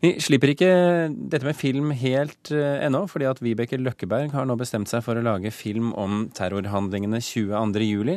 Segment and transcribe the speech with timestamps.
[0.00, 0.68] Vi slipper ikke
[1.12, 5.20] dette med film helt uh, ennå, fordi at Vibeke Løkkeberg har nå bestemt seg for
[5.20, 8.14] å lage film om terrorhandlingene 22.07.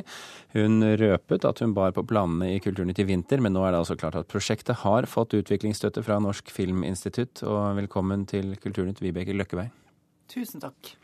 [0.56, 3.84] Hun røpet at hun bar på planene i Kulturnytt i vinter, men nå er det
[3.84, 7.44] altså klart at prosjektet har fått utviklingsstøtte fra Norsk Filminstitutt.
[7.44, 9.76] Og velkommen til Kulturnytt, Vibeke Løkkeberg.
[10.32, 10.96] Tusen takk.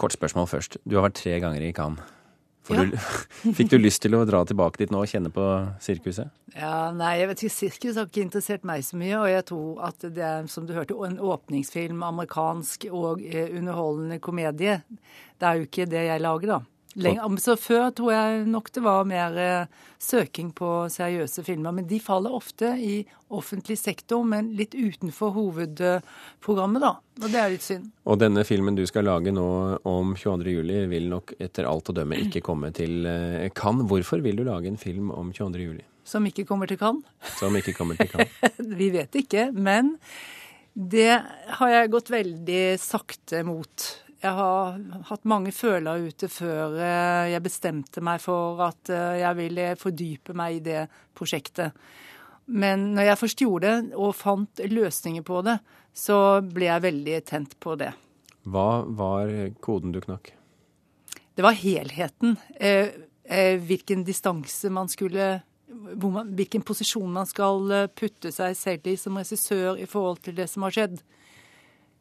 [0.00, 0.80] Kort spørsmål først.
[0.88, 2.23] Du har vært tre ganger i Cannes.
[2.72, 2.84] Ja.
[2.84, 2.96] Du,
[3.56, 5.44] fikk du lyst til å dra tilbake dit nå og kjenne på
[5.84, 6.32] sirkuset?
[6.54, 9.16] Ja, Nei, jeg vet ikke, sirkus har ikke interessert meg så mye.
[9.20, 14.20] Og jeg tror at det er, som du hørte, en åpningsfilm, amerikansk og eh, underholdende
[14.24, 14.78] komedie.
[15.38, 16.60] Det er jo ikke det jeg lager, da.
[16.94, 21.74] Lenger, så før tror jeg nok det var mer eh, søking på seriøse filmer.
[21.74, 23.00] Men de faller ofte i
[23.34, 26.92] offentlig sektor, men litt utenfor hovedprogrammet, da.
[27.22, 27.88] Og det er litt synd.
[28.06, 29.48] Og denne filmen du skal lage nå
[29.90, 33.88] om 22.07, vil nok etter alt å dømme ikke komme til eh, Cannes.
[33.90, 35.82] Hvorfor vil du lage en film om 22.07?
[36.04, 37.04] Som ikke kommer til Cannes?
[37.40, 38.56] Som ikke kommer til Cannes.
[38.80, 39.96] Vi vet ikke, men
[40.74, 41.22] det
[41.58, 43.90] har jeg gått veldig sakte mot.
[44.24, 44.78] Jeg har
[45.10, 50.36] hatt mange føler ute før eh, jeg bestemte meg for at eh, jeg ville fordype
[50.36, 50.84] meg i det
[51.16, 51.76] prosjektet.
[52.48, 55.58] Men når jeg først gjorde det og fant løsninger på det,
[55.92, 57.90] så ble jeg veldig tent på det.
[58.48, 59.28] Hva var
[59.64, 60.32] koden du knakk?
[61.36, 62.38] Det var helheten.
[62.56, 62.96] Eh,
[63.60, 65.42] hvilken distanse man skulle
[65.74, 70.48] man, Hvilken posisjon man skal putte seg selv i som regissør i forhold til det
[70.48, 71.00] som har skjedd.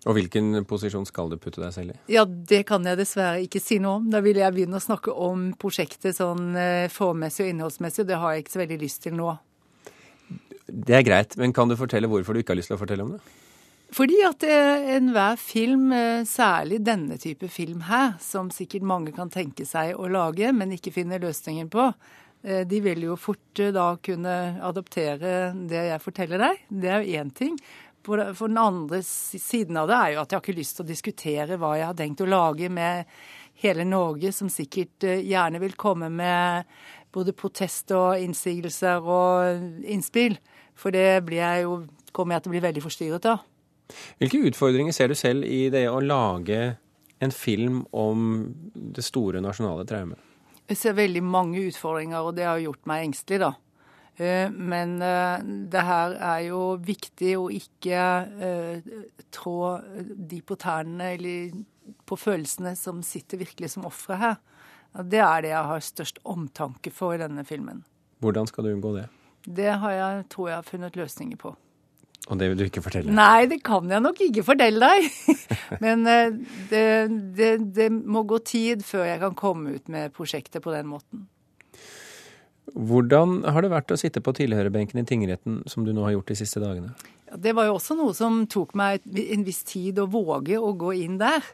[0.03, 1.99] Og hvilken posisjon skal du putte deg selv i?
[2.11, 4.09] Ja, Det kan jeg dessverre ikke si noe om.
[4.11, 6.51] Da vil jeg begynne å snakke om prosjektet sånn
[6.91, 9.29] formmessig formessig og innholdsmessig, og det har jeg ikke så veldig lyst til nå.
[10.67, 13.05] Det er greit, men kan du fortelle hvorfor du ikke har lyst til å fortelle
[13.05, 13.21] om det?
[13.93, 19.29] Fordi at eh, enhver film, eh, særlig denne type film her, som sikkert mange kan
[19.29, 21.91] tenke seg å lage, men ikke finner løsningen på,
[22.43, 24.31] de vil jo fort da kunne
[24.67, 26.57] adoptere det jeg forteller deg.
[26.67, 27.53] Det er jo én ting.
[28.03, 30.89] For den andre siden av det er jo at jeg har ikke lyst til å
[30.89, 33.07] diskutere hva jeg har tenkt å lage med
[33.63, 36.67] hele Norge, som sikkert eh, gjerne vil komme med
[37.13, 40.35] både protest og innsigelser og innspill.
[40.75, 43.43] For det jeg jo, kommer jeg til å bli veldig forstyrret av.
[44.19, 46.73] Hvilke utfordringer ser du selv i det å lage
[47.23, 50.19] en film om det store nasjonale traumet?
[50.71, 53.51] Jeg ser veldig mange utfordringer, og det har gjort meg engstelig, da.
[54.17, 55.39] Eh, men eh,
[55.73, 58.01] det her er jo viktig å ikke
[58.45, 58.91] eh,
[59.33, 59.57] trå
[60.13, 61.55] de på tærne eller
[62.05, 64.37] på følelsene som sitter virkelig som ofre her.
[64.93, 67.81] Det er det jeg har størst omtanke for i denne filmen.
[68.21, 69.07] Hvordan skal du unngå det?
[69.43, 71.55] Det har jeg, tror jeg har funnet løsninger på.
[72.31, 73.11] Og det vil du ikke fortelle?
[73.11, 75.09] Nei, det kan jeg nok ikke fortelle deg.
[75.83, 76.77] Men det,
[77.35, 81.25] det, det må gå tid før jeg kan komme ut med prosjektet på den måten.
[82.73, 86.31] Hvordan har det vært å sitte på tilhørerbenken i tingretten, som du nå har gjort
[86.31, 86.93] de siste dagene?
[87.29, 90.73] Ja, det var jo også noe som tok meg en viss tid å våge å
[90.77, 91.45] gå inn der.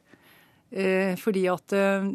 [0.71, 2.07] Eh, fordi at eh,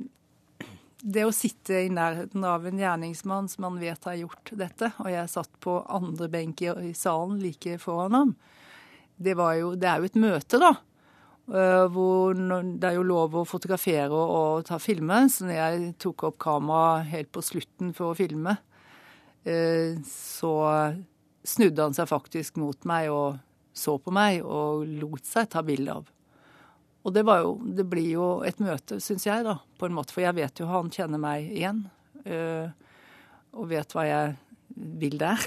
[1.04, 5.10] det å sitte i nærheten av en gjerningsmann som man vet har gjort dette, og
[5.12, 8.34] jeg satt på andre benk i, i salen like foran ham,
[9.21, 10.75] det, jo, det er jo et møte, da.
[11.44, 15.26] Uh, hvor det er jo lov å fotografere og, og ta filme.
[15.28, 18.56] Så når jeg tok opp kamera helt på slutten for å filme,
[20.09, 20.53] så
[21.44, 23.37] snudde han seg faktisk mot meg og
[23.75, 26.06] så på meg og lot seg ta bilde av.
[27.05, 30.15] Og det, var jo, det blir jo et møte, syns jeg, da, på en måte.
[30.15, 31.83] For jeg vet jo han kjenner meg igjen.
[32.25, 32.71] Eh,
[33.54, 34.31] og vet hva jeg
[35.03, 35.43] vil der.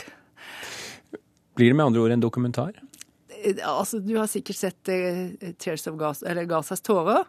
[1.58, 2.78] Blir det med andre ord en dokumentar?
[3.40, 7.26] Eh, altså, du har sikkert sett uh, Tears of Gaza, eller Gazas tårer.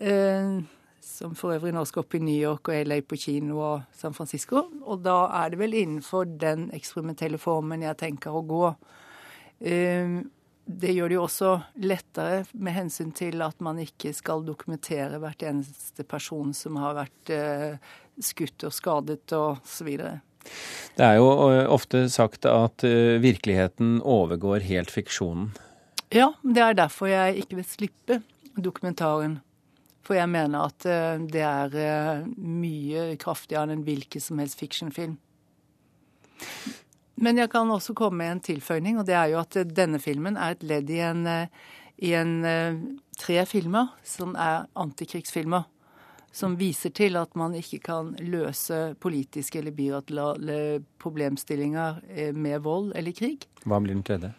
[0.00, 0.64] Uh,
[1.04, 4.16] som for øvrig nå skal opp i New York og LA på kino og San
[4.16, 4.64] Francisco.
[4.84, 8.64] Og da er det vel innenfor den eksperimentelle formen jeg tenker å gå.
[9.68, 10.20] Ehm,
[10.68, 15.42] det gjør det jo også lettere med hensyn til at man ikke skal dokumentere hvert
[15.48, 20.18] eneste person som har vært eh, skutt og skadet og så videre.
[20.98, 25.54] Det er jo eh, ofte sagt at eh, virkeligheten overgår helt fiksjonen.
[26.12, 28.20] Ja, det er derfor jeg ikke vil slippe
[28.56, 29.38] dokumentaren.
[30.08, 34.56] For jeg mener at eh, det er eh, mye kraftigere enn en hvilken som helst
[34.56, 35.18] fictionfilm.
[37.18, 40.00] Men jeg kan også komme med en tilføyning, og det er jo at eh, denne
[40.00, 41.26] filmen er et ledd i en,
[42.00, 42.32] i en
[43.20, 45.68] tre filmer som er antikrigsfilmer.
[46.32, 50.58] Som viser til at man ikke kan løse politiske eller bilaterale
[51.00, 52.02] problemstillinger
[52.36, 53.48] med vold eller krig.
[53.64, 54.32] Hva blir den tredje?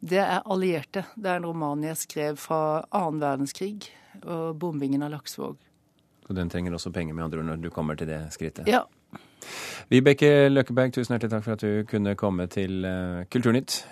[0.00, 1.06] Det er allierte.
[1.16, 3.88] Det er en roman jeg skrev fra annen verdenskrig
[4.24, 5.56] og bombingen av Laksvåg.
[6.26, 8.66] Og den trenger også penger, med andre ord, når du kommer til det skrittet?
[8.68, 8.82] Ja.
[9.88, 13.84] Vibeke Løkkeberg, tusen hjertelig takk for at du kunne komme til eh, Kulturnytt.